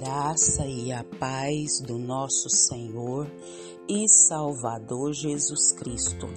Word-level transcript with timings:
graça 0.00 0.64
e 0.64 0.92
a 0.92 1.02
paz 1.02 1.80
do 1.80 1.98
nosso 1.98 2.48
Senhor 2.48 3.28
e 3.88 4.08
Salvador 4.08 5.12
Jesus 5.12 5.72
Cristo. 5.72 6.28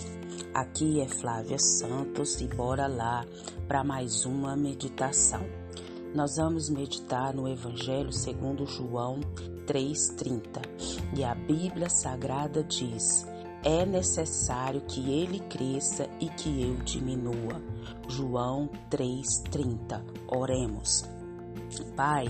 Aqui 0.51 0.99
é 0.99 1.07
Flávia 1.07 1.59
Santos 1.59 2.41
e 2.41 2.47
bora 2.47 2.87
lá 2.87 3.23
para 3.67 3.83
mais 3.83 4.25
uma 4.25 4.55
meditação. 4.55 5.45
Nós 6.15 6.37
vamos 6.37 6.71
meditar 6.71 7.35
no 7.35 7.47
Evangelho 7.47 8.11
segundo 8.11 8.65
João 8.65 9.19
3:30 9.67 10.61
e 11.15 11.23
a 11.23 11.35
Bíblia 11.35 11.87
Sagrada 11.87 12.63
diz: 12.63 13.27
é 13.63 13.85
necessário 13.85 14.81
que 14.81 15.11
ele 15.11 15.39
cresça 15.39 16.09
e 16.19 16.29
que 16.29 16.63
eu 16.63 16.77
diminua. 16.77 17.61
João 18.07 18.67
3:30. 18.89 20.03
Oremos. 20.27 21.20
Pai, 21.95 22.25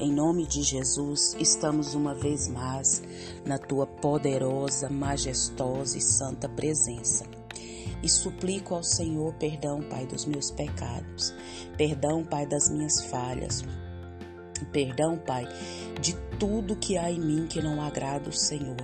em 0.00 0.12
nome 0.12 0.46
de 0.46 0.62
Jesus, 0.62 1.36
estamos 1.38 1.94
uma 1.94 2.14
vez 2.14 2.48
mais 2.48 3.02
na 3.44 3.58
tua 3.58 3.86
poderosa, 3.86 4.88
majestosa 4.88 5.96
e 5.96 6.00
santa 6.00 6.48
presença. 6.48 7.24
E 8.02 8.08
suplico 8.08 8.74
ao 8.74 8.82
Senhor 8.82 9.32
perdão, 9.34 9.80
Pai, 9.82 10.06
dos 10.06 10.26
meus 10.26 10.50
pecados, 10.50 11.32
perdão, 11.76 12.24
Pai, 12.24 12.46
das 12.46 12.68
minhas 12.68 13.04
falhas, 13.04 13.64
perdão, 14.72 15.16
Pai, 15.16 15.46
de 16.00 16.14
tudo 16.38 16.76
que 16.76 16.98
há 16.98 17.10
em 17.10 17.20
mim 17.20 17.46
que 17.46 17.62
não 17.62 17.80
agrada 17.80 18.28
o 18.28 18.32
Senhor. 18.32 18.76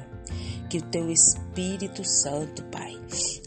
Que 0.70 0.78
o 0.78 0.82
teu 0.82 1.10
Espírito 1.10 2.04
Santo, 2.04 2.62
Pai, 2.66 2.92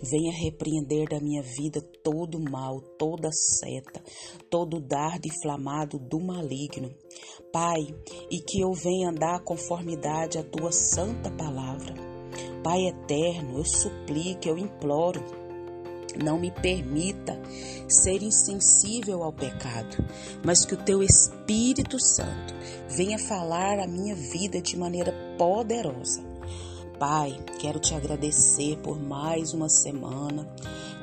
venha 0.03 0.33
repreender 0.33 1.07
da 1.07 1.21
minha 1.21 1.41
vida 1.41 1.81
todo 2.03 2.37
mal, 2.37 2.81
toda 2.81 3.31
seta, 3.31 4.03
todo 4.49 4.81
dardo 4.81 5.25
inflamado 5.25 5.97
do 5.97 6.19
maligno. 6.19 6.93
Pai, 7.49 7.79
e 8.29 8.41
que 8.41 8.59
eu 8.59 8.73
venha 8.73 9.09
andar 9.09 9.39
conformidade 9.39 10.37
à 10.37 10.43
tua 10.43 10.73
santa 10.73 11.31
palavra. 11.31 11.93
Pai 12.61 12.87
eterno, 12.87 13.59
eu 13.59 13.63
suplico, 13.63 14.49
eu 14.49 14.57
imploro, 14.57 15.23
não 16.21 16.37
me 16.37 16.51
permita 16.51 17.41
ser 17.87 18.21
insensível 18.21 19.23
ao 19.23 19.31
pecado, 19.31 19.95
mas 20.45 20.65
que 20.65 20.73
o 20.73 20.83
teu 20.83 21.01
Espírito 21.01 21.97
Santo 22.01 22.53
venha 22.89 23.17
falar 23.17 23.79
a 23.79 23.87
minha 23.87 24.13
vida 24.13 24.61
de 24.61 24.75
maneira 24.75 25.13
poderosa 25.37 26.32
Pai, 26.99 27.37
quero 27.59 27.79
te 27.79 27.93
agradecer 27.95 28.77
por 28.77 28.99
mais 28.99 29.53
uma 29.53 29.67
semana, 29.67 30.47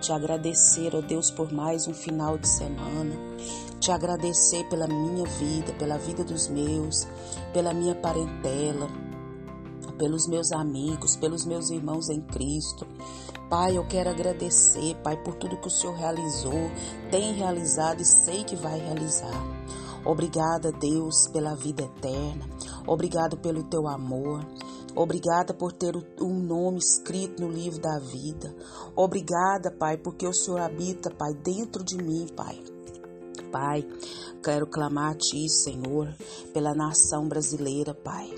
te 0.00 0.12
agradecer, 0.12 0.94
ó 0.94 0.98
oh 0.98 1.02
Deus, 1.02 1.30
por 1.30 1.52
mais 1.52 1.86
um 1.88 1.92
final 1.92 2.38
de 2.38 2.48
semana, 2.48 3.14
te 3.80 3.90
agradecer 3.90 4.64
pela 4.68 4.86
minha 4.86 5.26
vida, 5.26 5.72
pela 5.74 5.98
vida 5.98 6.24
dos 6.24 6.48
meus, 6.48 7.06
pela 7.52 7.74
minha 7.74 7.94
parentela, 7.94 8.88
pelos 9.98 10.26
meus 10.26 10.52
amigos, 10.52 11.16
pelos 11.16 11.44
meus 11.44 11.70
irmãos 11.70 12.08
em 12.08 12.20
Cristo. 12.20 12.86
Pai, 13.50 13.76
eu 13.76 13.84
quero 13.86 14.10
agradecer, 14.10 14.94
Pai, 15.02 15.16
por 15.22 15.34
tudo 15.34 15.56
que 15.56 15.68
o 15.68 15.70
Senhor 15.70 15.96
realizou, 15.96 16.70
tem 17.10 17.34
realizado 17.34 18.00
e 18.00 18.04
sei 18.04 18.44
que 18.44 18.54
vai 18.54 18.78
realizar. 18.78 19.60
Obrigada, 20.04 20.72
Deus, 20.72 21.26
pela 21.28 21.54
vida 21.54 21.82
eterna. 21.82 22.48
Obrigado 22.86 23.36
pelo 23.36 23.64
teu 23.64 23.86
amor. 23.86 24.40
Obrigada 24.94 25.54
por 25.54 25.72
ter 25.72 25.94
um 26.20 26.34
nome 26.34 26.78
escrito 26.78 27.42
no 27.42 27.48
livro 27.48 27.80
da 27.80 27.98
vida. 27.98 28.54
Obrigada, 28.96 29.70
Pai, 29.70 29.96
porque 29.96 30.26
o 30.26 30.32
Senhor 30.32 30.60
habita, 30.60 31.10
Pai, 31.10 31.32
dentro 31.34 31.84
de 31.84 31.96
mim, 31.96 32.26
Pai. 32.36 32.62
Pai, 33.52 33.86
quero 34.42 34.66
clamar 34.66 35.12
a 35.12 35.16
Ti, 35.16 35.48
Senhor, 35.48 36.14
pela 36.52 36.74
nação 36.74 37.28
brasileira, 37.28 37.94
Pai. 37.94 38.28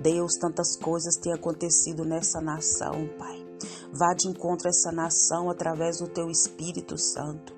Deus, 0.00 0.34
tantas 0.40 0.76
coisas 0.76 1.16
têm 1.16 1.32
acontecido 1.32 2.04
nessa 2.04 2.40
nação, 2.40 3.08
Pai. 3.18 3.46
Vá 3.92 4.14
de 4.14 4.28
encontro 4.28 4.68
a 4.68 4.70
essa 4.70 4.92
nação 4.92 5.50
através 5.50 5.98
do 5.98 6.08
Teu 6.08 6.30
Espírito 6.30 6.96
Santo 6.96 7.57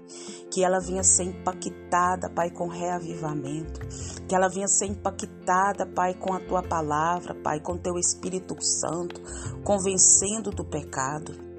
que 0.51 0.65
ela 0.65 0.81
venha 0.81 1.03
ser 1.03 1.25
impactada, 1.25 2.29
Pai, 2.29 2.51
com 2.51 2.67
reavivamento, 2.67 3.81
que 4.27 4.35
ela 4.35 4.49
venha 4.49 4.67
ser 4.67 4.87
impactada, 4.87 5.87
Pai, 5.87 6.15
com 6.15 6.35
a 6.35 6.41
tua 6.41 6.63
palavra, 6.63 7.35
Pai, 7.35 7.61
com 7.61 7.79
teu 7.79 7.97
Espírito 7.97 8.57
Santo, 8.61 9.21
convencendo 9.63 10.51
do 10.51 10.65
pecado. 10.65 11.51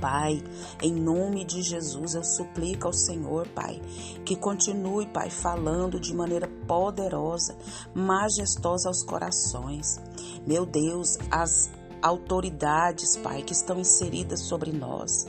Pai, 0.00 0.42
em 0.82 0.92
nome 0.92 1.44
de 1.44 1.62
Jesus, 1.62 2.14
eu 2.14 2.22
suplico 2.22 2.86
ao 2.86 2.92
Senhor, 2.92 3.48
Pai, 3.48 3.80
que 4.24 4.36
continue, 4.36 5.06
Pai, 5.06 5.30
falando 5.30 5.98
de 5.98 6.14
maneira 6.14 6.48
poderosa, 6.66 7.56
majestosa 7.94 8.88
aos 8.88 9.02
corações. 9.02 9.98
Meu 10.46 10.66
Deus, 10.66 11.18
as 11.30 11.70
autoridades, 12.02 13.16
Pai, 13.16 13.42
que 13.42 13.52
estão 13.52 13.80
inseridas 13.80 14.40
sobre 14.40 14.72
nós. 14.72 15.26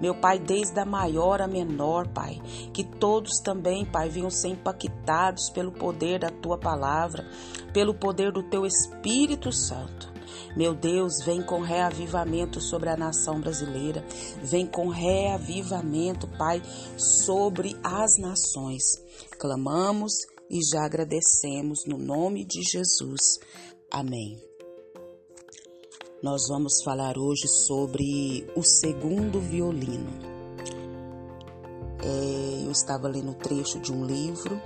Meu 0.00 0.14
Pai, 0.14 0.38
desde 0.38 0.78
a 0.78 0.84
maior 0.84 1.40
a 1.40 1.48
menor, 1.48 2.08
Pai, 2.08 2.40
que 2.72 2.84
todos 2.84 3.40
também, 3.40 3.84
Pai, 3.84 4.08
venham 4.08 4.30
ser 4.30 4.48
impactados 4.48 5.50
pelo 5.50 5.72
poder 5.72 6.20
da 6.20 6.30
tua 6.30 6.58
palavra, 6.58 7.26
pelo 7.72 7.94
poder 7.94 8.32
do 8.32 8.42
teu 8.42 8.64
Espírito 8.64 9.52
Santo. 9.52 10.12
Meu 10.56 10.74
Deus, 10.74 11.24
vem 11.24 11.42
com 11.42 11.60
reavivamento 11.60 12.60
sobre 12.60 12.88
a 12.88 12.96
nação 12.96 13.40
brasileira, 13.40 14.04
vem 14.42 14.66
com 14.66 14.88
reavivamento, 14.88 16.26
Pai, 16.38 16.62
sobre 16.96 17.76
as 17.82 18.18
nações. 18.18 18.82
Clamamos 19.38 20.12
e 20.50 20.58
já 20.64 20.84
agradecemos 20.84 21.80
no 21.86 21.98
nome 21.98 22.44
de 22.44 22.62
Jesus. 22.62 23.38
Amém. 23.90 24.47
Nós 26.20 26.48
vamos 26.48 26.82
falar 26.82 27.16
hoje 27.16 27.46
sobre 27.46 28.44
o 28.56 28.62
segundo 28.64 29.40
violino. 29.40 30.10
É, 32.02 32.64
eu 32.64 32.72
estava 32.72 33.06
lendo 33.06 33.30
um 33.30 33.34
trecho 33.34 33.78
de 33.78 33.92
um 33.92 34.04
livro 34.04 34.60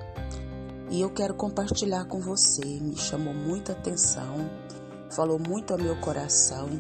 e 0.91 0.99
eu 1.03 1.11
quero 1.11 1.35
compartilhar 1.35 2.07
com 2.07 2.21
você. 2.21 2.65
Me 2.65 2.97
chamou 2.97 3.35
muita 3.35 3.73
atenção, 3.73 4.51
falou 5.11 5.39
muito 5.39 5.75
ao 5.75 5.79
meu 5.79 5.95
coração 6.01 6.71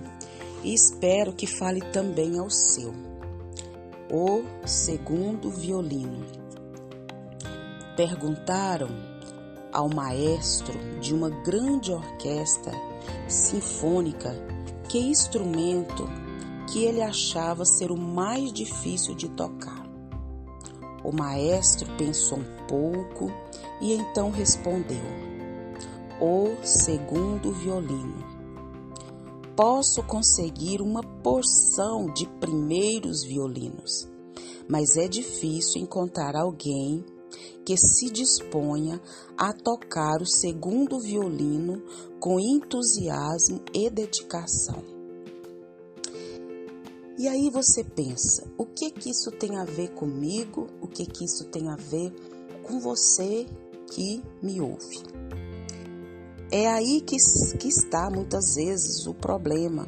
e 0.64 0.72
espero 0.72 1.34
que 1.34 1.46
fale 1.46 1.82
também 1.92 2.38
ao 2.38 2.48
seu. 2.48 2.94
O 4.10 4.42
segundo 4.66 5.50
violino. 5.50 6.24
Perguntaram 7.94 8.88
ao 9.70 9.90
maestro 9.90 10.78
de 10.98 11.12
uma 11.12 11.28
grande 11.28 11.92
orquestra 11.92 12.72
sinfônica 13.28 14.51
que 14.92 14.98
instrumento 14.98 16.06
que 16.70 16.84
ele 16.84 17.00
achava 17.00 17.64
ser 17.64 17.90
o 17.90 17.96
mais 17.96 18.52
difícil 18.52 19.14
de 19.14 19.26
tocar. 19.30 19.90
O 21.02 21.10
maestro 21.10 21.90
pensou 21.96 22.36
um 22.36 22.66
pouco 22.68 23.32
e 23.80 23.94
então 23.94 24.30
respondeu: 24.30 25.02
O 26.20 26.62
segundo 26.62 27.52
violino. 27.52 28.22
Posso 29.56 30.02
conseguir 30.02 30.82
uma 30.82 31.02
porção 31.02 32.12
de 32.12 32.26
primeiros 32.26 33.24
violinos, 33.24 34.06
mas 34.68 34.98
é 34.98 35.08
difícil 35.08 35.80
encontrar 35.80 36.36
alguém 36.36 37.02
que 37.64 37.76
se 37.76 38.10
disponha 38.10 39.00
a 39.36 39.52
tocar 39.52 40.20
o 40.20 40.26
segundo 40.26 41.00
violino 41.00 41.82
com 42.18 42.38
entusiasmo 42.38 43.60
e 43.72 43.88
dedicação. 43.90 44.82
E 47.18 47.28
aí 47.28 47.50
você 47.50 47.84
pensa, 47.84 48.50
o 48.58 48.64
que 48.64 48.90
que 48.90 49.10
isso 49.10 49.30
tem 49.30 49.56
a 49.56 49.64
ver 49.64 49.90
comigo? 49.90 50.68
O 50.80 50.88
que 50.88 51.06
que 51.06 51.24
isso 51.24 51.44
tem 51.44 51.68
a 51.68 51.76
ver 51.76 52.12
com 52.62 52.80
você 52.80 53.46
que 53.92 54.22
me 54.42 54.60
ouve? 54.60 55.02
É 56.50 56.68
aí 56.68 57.00
que, 57.00 57.16
que 57.58 57.68
está 57.68 58.10
muitas 58.10 58.56
vezes 58.56 59.06
o 59.06 59.14
problema. 59.14 59.86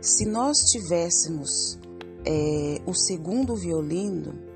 Se 0.00 0.24
nós 0.24 0.58
tivéssemos 0.70 1.78
é, 2.24 2.80
o 2.86 2.94
segundo 2.94 3.56
violino, 3.56 4.49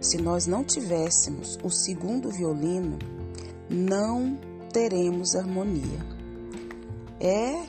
se 0.00 0.16
nós 0.16 0.46
não 0.46 0.64
tivéssemos 0.64 1.58
o 1.62 1.70
segundo 1.70 2.30
violino, 2.30 2.98
não 3.68 4.38
teremos 4.72 5.34
harmonia. 5.34 6.00
É, 7.20 7.66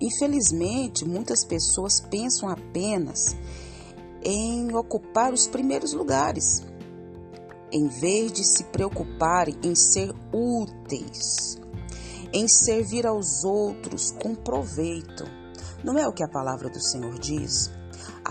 infelizmente, 0.00 1.06
muitas 1.06 1.44
pessoas 1.44 2.00
pensam 2.00 2.48
apenas 2.48 3.34
em 4.22 4.74
ocupar 4.74 5.32
os 5.32 5.46
primeiros 5.46 5.94
lugares, 5.94 6.62
em 7.72 7.88
vez 7.88 8.32
de 8.32 8.44
se 8.44 8.64
preocuparem 8.64 9.56
em 9.62 9.74
ser 9.74 10.14
úteis, 10.32 11.58
em 12.32 12.46
servir 12.46 13.06
aos 13.06 13.42
outros 13.42 14.10
com 14.12 14.34
proveito. 14.34 15.24
Não 15.82 15.98
é 15.98 16.06
o 16.06 16.12
que 16.12 16.22
a 16.22 16.28
palavra 16.28 16.68
do 16.68 16.80
Senhor 16.80 17.18
diz? 17.18 17.70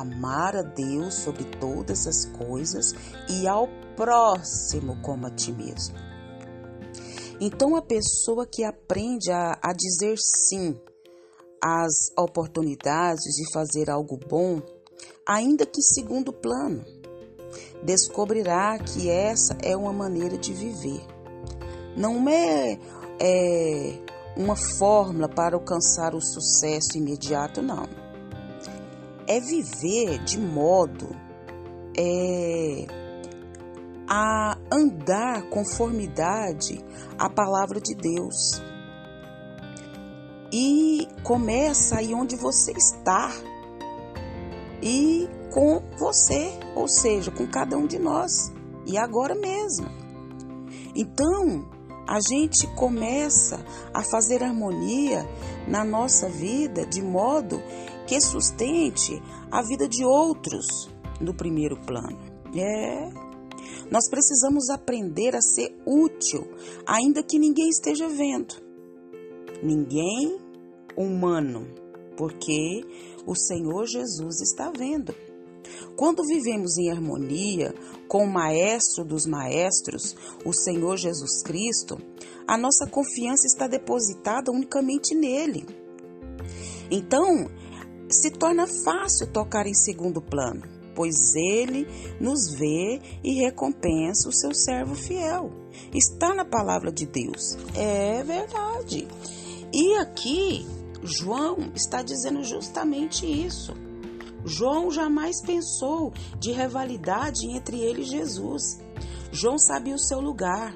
Amar 0.01 0.55
a 0.55 0.61
Deus 0.61 1.15
sobre 1.15 1.43
todas 1.43 2.07
as 2.07 2.25
coisas 2.25 2.93
e 3.29 3.47
ao 3.47 3.67
próximo 3.95 5.01
como 5.01 5.27
a 5.27 5.29
ti 5.29 5.51
mesmo. 5.51 5.95
Então, 7.41 7.75
a 7.75 7.81
pessoa 7.81 8.45
que 8.45 8.63
aprende 8.63 9.31
a, 9.31 9.57
a 9.61 9.73
dizer 9.73 10.17
sim 10.17 10.79
às 11.61 12.11
oportunidades 12.17 13.35
de 13.35 13.51
fazer 13.53 13.89
algo 13.89 14.17
bom, 14.17 14.61
ainda 15.25 15.65
que 15.65 15.81
segundo 15.81 16.33
plano, 16.33 16.83
descobrirá 17.83 18.77
que 18.79 19.09
essa 19.09 19.57
é 19.63 19.75
uma 19.75 19.93
maneira 19.93 20.37
de 20.37 20.53
viver. 20.53 21.01
Não 21.95 22.27
é, 22.27 22.77
é 23.19 23.99
uma 24.35 24.55
fórmula 24.55 25.27
para 25.27 25.55
alcançar 25.55 26.15
o 26.15 26.21
sucesso 26.21 26.97
imediato, 26.97 27.61
não. 27.61 28.08
É 29.29 29.39
viver 29.39 30.17
de 30.25 30.39
modo 30.39 31.15
é, 31.95 32.87
a 34.07 34.57
andar 34.73 35.43
conformidade 35.49 36.83
à 37.17 37.29
palavra 37.29 37.79
de 37.79 37.93
Deus. 37.93 38.59
E 40.51 41.07
começa 41.23 41.99
aí 41.99 42.11
onde 42.11 42.35
você 42.35 42.71
está 42.71 43.31
e 44.81 45.29
com 45.53 45.83
você, 45.97 46.51
ou 46.75 46.87
seja, 46.87 47.29
com 47.29 47.45
cada 47.45 47.77
um 47.77 47.85
de 47.85 47.99
nós, 47.99 48.51
e 48.87 48.97
agora 48.97 49.35
mesmo. 49.35 49.87
Então, 50.95 51.69
a 52.07 52.19
gente 52.19 52.65
começa 52.75 53.63
a 53.93 54.01
fazer 54.01 54.43
harmonia 54.43 55.27
na 55.67 55.83
nossa 55.83 56.27
vida 56.27 56.83
de 56.83 57.03
modo 57.03 57.61
que 58.09 58.19
sustente 58.19 59.21
a 59.51 59.61
vida 59.61 59.87
de 59.87 60.03
outros 60.03 60.89
no 61.21 61.31
primeiro 61.31 61.79
plano. 61.85 62.17
É. 62.55 63.07
Nós 63.91 64.09
precisamos 64.09 64.67
aprender 64.71 65.35
a 65.35 65.41
ser 65.41 65.79
útil, 65.85 66.47
ainda 66.87 67.21
que 67.21 67.37
ninguém 67.37 67.69
esteja 67.69 68.09
vendo. 68.09 68.55
Ninguém 69.61 70.39
humano, 70.97 71.67
porque 72.17 72.83
o 73.27 73.35
Senhor 73.35 73.85
Jesus 73.85 74.41
está 74.41 74.71
vendo. 74.75 75.13
Quando 75.95 76.25
vivemos 76.25 76.79
em 76.79 76.89
harmonia 76.89 77.75
com 78.07 78.23
o 78.23 78.33
Maestro 78.33 79.05
dos 79.05 79.27
Maestros, 79.27 80.15
o 80.43 80.51
Senhor 80.51 80.97
Jesus 80.97 81.43
Cristo, 81.43 81.99
a 82.47 82.57
nossa 82.57 82.87
confiança 82.87 83.45
está 83.45 83.67
depositada 83.67 84.51
unicamente 84.51 85.13
nele. 85.13 85.63
Então, 86.89 87.47
se 88.09 88.31
torna 88.31 88.65
fácil 88.67 89.27
tocar 89.27 89.67
em 89.67 89.73
segundo 89.73 90.21
plano, 90.21 90.63
pois 90.95 91.35
ele 91.35 91.87
nos 92.19 92.49
vê 92.53 92.99
e 93.23 93.33
recompensa 93.41 94.27
o 94.27 94.33
seu 94.33 94.53
servo 94.53 94.95
fiel. 94.95 95.51
Está 95.93 96.33
na 96.33 96.43
palavra 96.43 96.91
de 96.91 97.05
Deus. 97.05 97.57
É 97.75 98.23
verdade. 98.23 99.07
E 99.71 99.95
aqui, 99.95 100.65
João 101.03 101.71
está 101.75 102.01
dizendo 102.01 102.43
justamente 102.43 103.25
isso. 103.25 103.73
João 104.45 104.89
jamais 104.89 105.41
pensou 105.41 106.13
de 106.39 106.51
rivalidade 106.51 107.47
entre 107.47 107.79
ele 107.79 108.01
e 108.01 108.05
Jesus. 108.05 108.79
João 109.31 109.57
sabia 109.59 109.93
o 109.93 109.99
seu 109.99 110.19
lugar, 110.19 110.75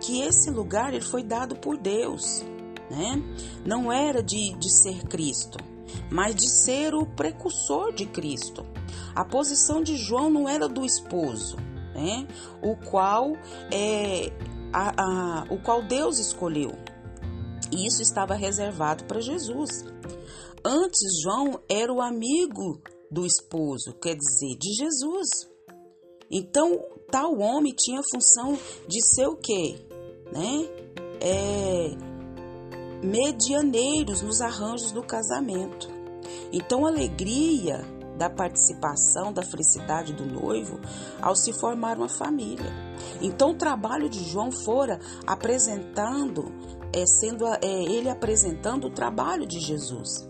que 0.00 0.20
esse 0.20 0.50
lugar 0.50 0.92
ele 0.92 1.04
foi 1.04 1.22
dado 1.22 1.56
por 1.56 1.78
Deus, 1.78 2.44
né? 2.90 3.22
Não 3.64 3.92
era 3.92 4.22
de, 4.22 4.54
de 4.58 4.70
ser 4.70 5.04
Cristo, 5.04 5.58
mas 6.10 6.34
de 6.34 6.48
ser 6.48 6.94
o 6.94 7.06
precursor 7.06 7.92
de 7.92 8.06
Cristo. 8.06 8.64
A 9.14 9.24
posição 9.24 9.82
de 9.82 9.96
João 9.96 10.30
não 10.30 10.48
era 10.48 10.68
do 10.68 10.84
esposo, 10.84 11.56
né? 11.94 12.26
O 12.62 12.76
qual 12.76 13.32
é 13.72 14.32
a, 14.72 15.02
a, 15.02 15.44
o 15.50 15.58
qual 15.58 15.82
Deus 15.82 16.18
escolheu. 16.18 16.72
E 17.72 17.86
isso 17.86 18.02
estava 18.02 18.34
reservado 18.34 19.04
para 19.04 19.20
Jesus. 19.20 19.84
Antes, 20.64 21.22
João 21.22 21.60
era 21.68 21.92
o 21.92 22.00
amigo 22.00 22.80
do 23.10 23.24
esposo, 23.24 23.94
quer 24.00 24.16
dizer, 24.16 24.56
de 24.58 24.72
Jesus. 24.74 25.28
Então, 26.30 26.78
tal 27.10 27.38
homem 27.38 27.74
tinha 27.76 28.00
a 28.00 28.10
função 28.10 28.58
de 28.86 29.04
ser 29.04 29.26
o 29.26 29.36
quê? 29.36 29.76
Né? 30.32 30.68
É, 31.20 32.09
medianeiros 33.02 34.22
nos 34.22 34.40
arranjos 34.40 34.92
do 34.92 35.02
casamento. 35.02 35.88
Então, 36.52 36.84
a 36.84 36.88
alegria 36.88 37.84
da 38.20 38.28
participação, 38.28 39.32
da 39.32 39.42
felicidade 39.42 40.12
do 40.12 40.26
noivo 40.26 40.78
ao 41.22 41.34
se 41.34 41.54
formar 41.54 41.96
uma 41.96 42.08
família. 42.08 42.70
Então, 43.22 43.52
o 43.52 43.56
trabalho 43.56 44.10
de 44.10 44.22
João 44.24 44.52
fora 44.52 45.00
apresentando, 45.26 46.52
é, 46.92 47.06
sendo 47.06 47.46
é, 47.46 47.58
ele 47.62 48.10
apresentando 48.10 48.88
o 48.88 48.90
trabalho 48.90 49.46
de 49.46 49.58
Jesus. 49.58 50.28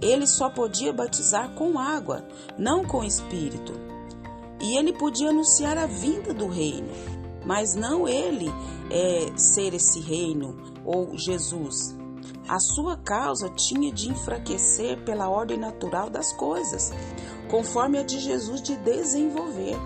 Ele 0.00 0.28
só 0.28 0.48
podia 0.48 0.92
batizar 0.92 1.54
com 1.54 1.76
água, 1.76 2.24
não 2.56 2.84
com 2.84 3.02
espírito. 3.02 3.72
E 4.60 4.76
ele 4.76 4.92
podia 4.92 5.30
anunciar 5.30 5.76
a 5.76 5.86
vinda 5.86 6.32
do 6.32 6.46
reino, 6.46 6.88
mas 7.44 7.74
não 7.74 8.06
ele 8.06 8.48
é, 8.90 9.36
ser 9.36 9.74
esse 9.74 10.00
reino 10.00 10.77
ou 10.88 11.18
Jesus. 11.18 11.94
A 12.48 12.58
sua 12.58 12.96
causa 12.96 13.50
tinha 13.50 13.92
de 13.92 14.08
enfraquecer 14.08 15.04
pela 15.04 15.28
ordem 15.28 15.58
natural 15.58 16.08
das 16.08 16.32
coisas, 16.32 16.90
conforme 17.50 17.98
a 17.98 18.02
de 18.02 18.18
Jesus 18.18 18.62
de 18.62 18.74
desenvolver. 18.76 19.76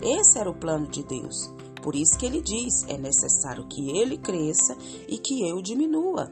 Esse 0.00 0.38
era 0.38 0.48
o 0.48 0.54
plano 0.54 0.86
de 0.86 1.02
Deus. 1.02 1.52
Por 1.82 1.96
isso 1.96 2.16
que 2.16 2.24
ele 2.24 2.40
diz: 2.40 2.84
é 2.86 2.96
necessário 2.96 3.66
que 3.66 3.90
ele 3.90 4.16
cresça 4.16 4.76
e 5.08 5.18
que 5.18 5.48
eu 5.48 5.60
diminua. 5.60 6.30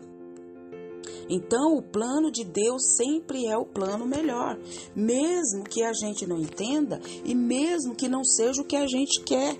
Então, 1.29 1.77
o 1.77 1.83
plano 1.83 2.31
de 2.31 2.45
Deus 2.45 2.97
sempre 2.97 3.47
é 3.47 3.57
o 3.57 3.65
plano 3.65 4.07
melhor, 4.07 4.59
mesmo 4.95 5.65
que 5.65 5.83
a 5.83 5.93
gente 5.93 6.27
não 6.27 6.39
entenda 6.39 7.01
e 7.25 7.35
mesmo 7.35 7.95
que 7.95 8.09
não 8.09 8.23
seja 8.23 8.63
o 8.63 8.65
que 8.65 8.77
a 8.77 8.87
gente 8.87 9.23
quer. 9.23 9.57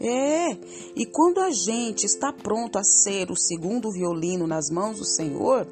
É, 0.00 0.56
e 0.96 1.06
quando 1.06 1.40
a 1.40 1.50
gente 1.50 2.04
está 2.04 2.32
pronto 2.32 2.78
a 2.78 2.84
ser 2.84 3.30
o 3.30 3.36
segundo 3.36 3.90
violino 3.90 4.46
nas 4.46 4.68
mãos 4.70 4.98
do 4.98 5.04
Senhor, 5.04 5.66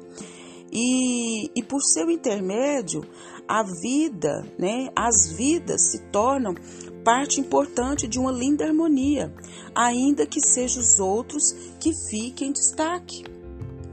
e, 0.71 1.51
e 1.55 1.61
por 1.61 1.81
seu 1.81 2.09
intermédio, 2.09 3.05
a 3.47 3.61
vida, 3.63 4.45
né, 4.57 4.89
as 4.95 5.31
vidas 5.33 5.91
se 5.91 5.99
tornam 6.11 6.55
parte 7.03 7.39
importante 7.39 8.07
de 8.07 8.17
uma 8.17 8.31
linda 8.31 8.65
harmonia, 8.65 9.31
ainda 9.75 10.25
que 10.25 10.39
sejam 10.39 10.81
os 10.81 10.99
outros 10.99 11.53
que 11.79 11.93
fiquem 12.09 12.49
em 12.49 12.53
destaque. 12.53 13.23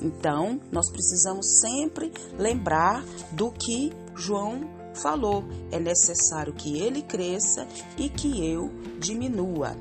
Então, 0.01 0.59
nós 0.73 0.91
precisamos 0.91 1.61
sempre 1.61 2.11
lembrar 2.39 3.05
do 3.33 3.51
que 3.51 3.93
João 4.17 4.71
falou. 4.95 5.45
É 5.71 5.79
necessário 5.79 6.55
que 6.55 6.79
ele 6.79 7.03
cresça 7.03 7.67
e 7.99 8.09
que 8.09 8.47
eu 8.47 8.71
diminua. 8.99 9.77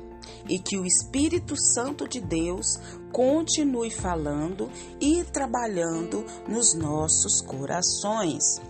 E 0.50 0.58
que 0.58 0.76
o 0.76 0.84
Espírito 0.84 1.54
Santo 1.56 2.06
de 2.06 2.20
Deus 2.20 2.78
continue 3.12 3.90
falando 3.90 4.68
e 5.00 5.24
trabalhando 5.24 6.26
nos 6.46 6.74
nossos 6.74 7.40
corações. 7.40 8.60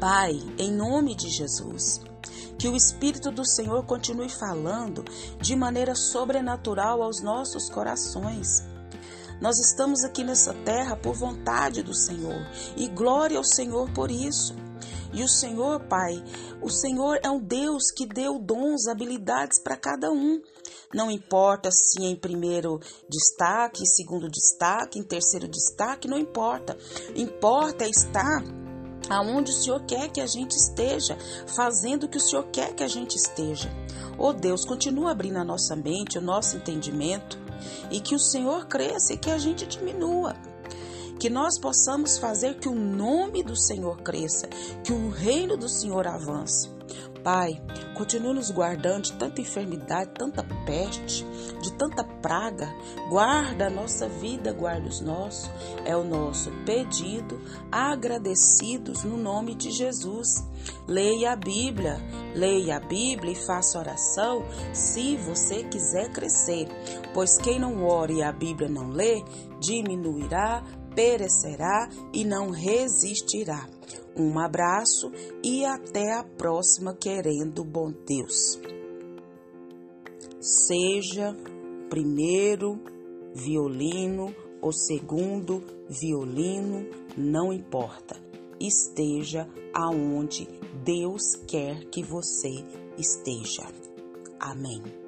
Pai, 0.00 0.32
em 0.58 0.72
nome 0.72 1.14
de 1.14 1.28
Jesus, 1.28 2.00
que 2.58 2.66
o 2.66 2.74
Espírito 2.74 3.30
do 3.30 3.46
Senhor 3.46 3.84
continue 3.84 4.28
falando 4.28 5.04
de 5.38 5.54
maneira 5.54 5.94
sobrenatural 5.94 7.02
aos 7.02 7.22
nossos 7.22 7.68
corações 7.68 8.64
nós 9.40 9.58
estamos 9.58 10.04
aqui 10.04 10.24
nessa 10.24 10.54
terra 10.54 10.96
por 10.96 11.14
vontade 11.14 11.82
do 11.82 11.92
Senhor 11.92 12.46
e 12.76 12.88
glória 12.88 13.36
ao 13.36 13.44
Senhor 13.44 13.90
por 13.90 14.10
isso. 14.10 14.63
E 15.14 15.22
o 15.22 15.28
Senhor, 15.28 15.80
Pai, 15.88 16.22
o 16.60 16.68
Senhor 16.68 17.20
é 17.22 17.30
um 17.30 17.38
Deus 17.38 17.92
que 17.96 18.04
deu 18.04 18.38
dons, 18.38 18.88
habilidades 18.88 19.62
para 19.62 19.76
cada 19.76 20.10
um. 20.10 20.40
Não 20.92 21.10
importa 21.10 21.70
se 21.70 22.02
em 22.02 22.16
primeiro 22.16 22.80
destaque, 23.08 23.82
em 23.82 23.86
segundo 23.86 24.28
destaque, 24.28 24.98
em 24.98 25.04
terceiro 25.04 25.46
destaque, 25.46 26.08
não 26.08 26.18
importa. 26.18 26.76
Importa 27.14 27.86
estar 27.86 28.42
aonde 29.08 29.52
o 29.52 29.54
Senhor 29.54 29.84
quer 29.86 30.10
que 30.10 30.20
a 30.20 30.26
gente 30.26 30.56
esteja, 30.56 31.16
fazendo 31.46 32.04
o 32.04 32.08
que 32.08 32.18
o 32.18 32.20
Senhor 32.20 32.44
quer 32.50 32.74
que 32.74 32.82
a 32.82 32.88
gente 32.88 33.16
esteja. 33.16 33.70
Oh 34.18 34.32
Deus, 34.32 34.64
continua 34.64 35.12
abrindo 35.12 35.38
a 35.38 35.44
nossa 35.44 35.76
mente, 35.76 36.18
o 36.18 36.22
nosso 36.22 36.56
entendimento 36.56 37.38
e 37.90 38.00
que 38.00 38.14
o 38.14 38.18
Senhor 38.18 38.66
cresça 38.66 39.14
e 39.14 39.18
que 39.18 39.30
a 39.30 39.38
gente 39.38 39.66
diminua. 39.66 40.34
Que 41.18 41.30
nós 41.30 41.58
possamos 41.58 42.18
fazer 42.18 42.58
que 42.58 42.68
o 42.68 42.74
nome 42.74 43.42
do 43.42 43.56
Senhor 43.56 44.02
cresça, 44.02 44.48
que 44.82 44.92
o 44.92 45.08
reino 45.08 45.56
do 45.56 45.68
Senhor 45.68 46.06
avance. 46.06 46.74
Pai, 47.24 47.58
continue 47.94 48.34
nos 48.34 48.50
guardando 48.50 49.04
de 49.04 49.12
tanta 49.14 49.40
enfermidade, 49.40 50.10
tanta 50.12 50.44
peste, 50.66 51.24
de 51.62 51.72
tanta 51.72 52.04
praga. 52.04 52.68
Guarda 53.08 53.68
a 53.68 53.70
nossa 53.70 54.06
vida, 54.06 54.52
guarda 54.52 54.86
os 54.86 55.00
nossos. 55.00 55.50
É 55.86 55.96
o 55.96 56.04
nosso 56.04 56.50
pedido, 56.66 57.40
agradecidos 57.72 59.04
no 59.04 59.16
nome 59.16 59.54
de 59.54 59.70
Jesus. 59.70 60.46
Leia 60.86 61.32
a 61.32 61.36
Bíblia, 61.36 61.96
leia 62.34 62.76
a 62.76 62.80
Bíblia 62.80 63.32
e 63.32 63.46
faça 63.46 63.78
oração 63.78 64.44
se 64.74 65.16
você 65.16 65.64
quiser 65.64 66.10
crescer, 66.10 66.68
pois 67.14 67.38
quem 67.38 67.58
não 67.58 67.86
ora 67.86 68.12
e 68.12 68.22
a 68.22 68.32
Bíblia 68.32 68.68
não 68.68 68.90
lê, 68.90 69.24
diminuirá, 69.58 70.62
perecerá 70.94 71.88
e 72.12 72.24
não 72.24 72.50
resistirá. 72.50 73.68
Um 74.16 74.38
abraço 74.38 75.10
e 75.42 75.64
até 75.64 76.12
a 76.12 76.22
próxima, 76.22 76.94
querendo 76.94 77.64
bom 77.64 77.92
Deus. 78.06 78.60
Seja 80.40 81.34
primeiro 81.90 82.80
violino 83.34 84.34
ou 84.60 84.72
segundo 84.72 85.62
violino, 85.88 86.86
não 87.16 87.52
importa. 87.52 88.16
Esteja 88.60 89.48
aonde 89.74 90.48
Deus 90.84 91.34
quer 91.46 91.84
que 91.86 92.02
você 92.02 92.50
esteja. 92.96 93.64
Amém. 94.38 95.03